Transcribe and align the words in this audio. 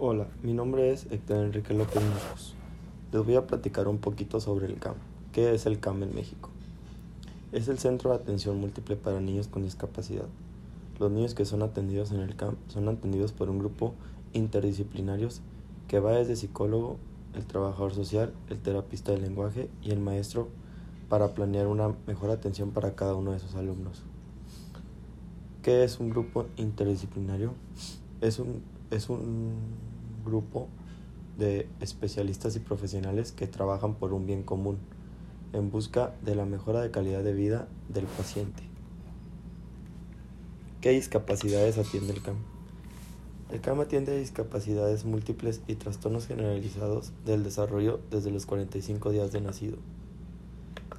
Hola, 0.00 0.28
mi 0.44 0.52
nombre 0.52 0.92
es 0.92 1.06
Héctor 1.10 1.38
Enrique 1.38 1.74
López 1.74 2.00
Muñoz. 2.00 2.54
Les 3.10 3.24
voy 3.24 3.34
a 3.34 3.48
platicar 3.48 3.88
un 3.88 3.98
poquito 3.98 4.38
sobre 4.38 4.66
el 4.66 4.78
CAM. 4.78 4.94
¿Qué 5.32 5.52
es 5.52 5.66
el 5.66 5.80
CAM 5.80 6.04
en 6.04 6.14
México? 6.14 6.50
Es 7.50 7.66
el 7.66 7.80
Centro 7.80 8.10
de 8.10 8.16
Atención 8.16 8.60
Múltiple 8.60 8.94
para 8.94 9.20
Niños 9.20 9.48
con 9.48 9.64
Discapacidad. 9.64 10.26
Los 11.00 11.10
niños 11.10 11.34
que 11.34 11.44
son 11.44 11.62
atendidos 11.62 12.12
en 12.12 12.20
el 12.20 12.36
CAM 12.36 12.54
son 12.68 12.88
atendidos 12.88 13.32
por 13.32 13.50
un 13.50 13.58
grupo 13.58 13.92
interdisciplinarios 14.34 15.40
que 15.88 15.98
va 15.98 16.12
desde 16.12 16.36
psicólogo, 16.36 16.96
el 17.34 17.44
trabajador 17.44 17.92
social, 17.92 18.32
el 18.50 18.60
terapista 18.60 19.10
de 19.10 19.18
lenguaje 19.18 19.68
y 19.82 19.90
el 19.90 19.98
maestro 19.98 20.46
para 21.08 21.34
planear 21.34 21.66
una 21.66 21.92
mejor 22.06 22.30
atención 22.30 22.70
para 22.70 22.94
cada 22.94 23.16
uno 23.16 23.32
de 23.32 23.40
sus 23.40 23.56
alumnos. 23.56 24.04
¿Qué 25.64 25.82
es 25.82 25.98
un 25.98 26.10
grupo 26.10 26.46
interdisciplinario? 26.56 27.52
Es 28.20 28.38
un, 28.38 28.62
es 28.90 29.08
un 29.08 29.54
grupo 30.24 30.68
de 31.36 31.68
especialistas 31.80 32.56
y 32.56 32.60
profesionales 32.60 33.32
que 33.32 33.46
trabajan 33.46 33.94
por 33.94 34.12
un 34.12 34.26
bien 34.26 34.42
común 34.42 34.78
en 35.52 35.70
busca 35.70 36.14
de 36.24 36.34
la 36.34 36.44
mejora 36.44 36.80
de 36.80 36.90
calidad 36.90 37.22
de 37.22 37.32
vida 37.32 37.68
del 37.88 38.04
paciente. 38.06 38.62
¿Qué 40.80 40.90
discapacidades 40.90 41.78
atiende 41.78 42.12
el 42.12 42.22
CAM? 42.22 42.36
El 43.50 43.60
CAM 43.60 43.80
atiende 43.80 44.18
discapacidades 44.18 45.04
múltiples 45.04 45.62
y 45.66 45.76
trastornos 45.76 46.26
generalizados 46.26 47.12
del 47.24 47.44
desarrollo 47.44 48.00
desde 48.10 48.30
los 48.30 48.46
45 48.46 49.10
días 49.10 49.32
de 49.32 49.40
nacido. 49.40 49.78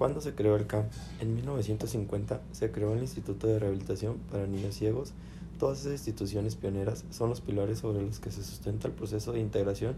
¿Cuándo 0.00 0.22
se 0.22 0.34
creó 0.34 0.56
el 0.56 0.66
CAM? 0.66 0.86
En 1.20 1.34
1950 1.34 2.40
se 2.52 2.72
creó 2.72 2.94
el 2.94 3.02
Instituto 3.02 3.46
de 3.46 3.58
Rehabilitación 3.58 4.16
para 4.30 4.46
Niños 4.46 4.74
Ciegos. 4.74 5.12
Todas 5.58 5.80
esas 5.80 5.92
instituciones 5.92 6.56
pioneras 6.56 7.04
son 7.10 7.28
los 7.28 7.42
pilares 7.42 7.80
sobre 7.80 8.00
los 8.00 8.18
que 8.18 8.30
se 8.30 8.42
sustenta 8.42 8.88
el 8.88 8.94
proceso 8.94 9.32
de 9.32 9.40
integración 9.40 9.96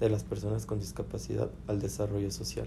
de 0.00 0.10
las 0.10 0.24
personas 0.24 0.66
con 0.66 0.80
discapacidad 0.80 1.52
al 1.68 1.80
desarrollo 1.80 2.32
social. 2.32 2.66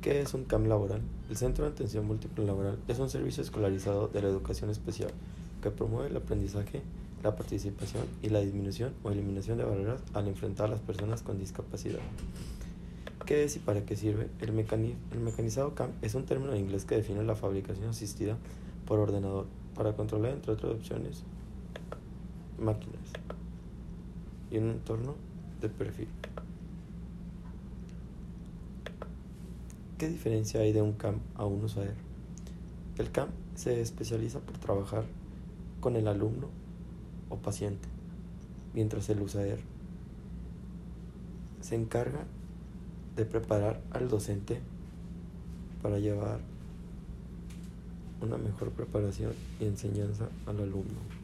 ¿Qué 0.00 0.22
es 0.22 0.32
un 0.32 0.44
CAM 0.44 0.68
laboral? 0.68 1.02
El 1.28 1.36
Centro 1.36 1.66
de 1.66 1.72
Atención 1.72 2.06
Múltiple 2.06 2.46
Laboral 2.46 2.78
es 2.88 2.98
un 2.98 3.10
servicio 3.10 3.42
escolarizado 3.42 4.08
de 4.08 4.22
la 4.22 4.28
educación 4.28 4.70
especial 4.70 5.10
que 5.60 5.70
promueve 5.70 6.08
el 6.08 6.16
aprendizaje, 6.16 6.80
la 7.22 7.36
participación 7.36 8.04
y 8.22 8.30
la 8.30 8.40
disminución 8.40 8.94
o 9.02 9.10
eliminación 9.10 9.58
de 9.58 9.64
barreras 9.64 10.00
al 10.14 10.28
enfrentar 10.28 10.68
a 10.68 10.70
las 10.70 10.80
personas 10.80 11.20
con 11.20 11.38
discapacidad. 11.38 12.00
¿Qué 13.26 13.44
es 13.44 13.56
y 13.56 13.58
para 13.58 13.86
qué 13.86 13.96
sirve? 13.96 14.28
El, 14.40 14.52
mecanizado 14.52 15.74
CAM 15.74 15.92
es 16.02 16.14
un 16.14 16.26
término 16.26 16.52
en 16.52 16.60
inglés 16.60 16.84
que 16.84 16.96
define 16.96 17.24
la 17.24 17.34
fabricación 17.34 17.88
asistida 17.88 18.36
por 18.86 18.98
ordenador 18.98 19.46
para 19.74 19.94
controlar, 19.94 20.32
entre 20.32 20.52
otras 20.52 20.74
opciones, 20.74 21.22
máquinas 22.58 23.00
y 24.50 24.58
un 24.58 24.70
entorno 24.70 25.14
de 25.62 25.70
perfil. 25.70 26.08
¿Qué 29.96 30.08
diferencia 30.08 30.60
hay 30.60 30.72
de 30.72 30.82
un 30.82 30.92
CAM 30.92 31.20
a 31.34 31.46
un 31.46 31.64
usuario? 31.64 31.94
El 32.98 33.10
CAM 33.10 33.30
se 33.54 33.80
especializa 33.80 34.40
por 34.40 34.58
trabajar 34.58 35.04
con 35.80 35.96
el 35.96 36.08
alumno 36.08 36.50
o 37.30 37.36
paciente, 37.36 37.88
mientras 38.74 39.08
el 39.08 39.22
usuario 39.22 39.56
se 41.62 41.74
encarga 41.74 42.26
de 43.16 43.24
preparar 43.24 43.80
al 43.92 44.08
docente 44.08 44.60
para 45.82 45.98
llevar 45.98 46.40
una 48.20 48.36
mejor 48.38 48.70
preparación 48.70 49.32
y 49.60 49.66
enseñanza 49.66 50.28
al 50.46 50.60
alumno. 50.60 51.23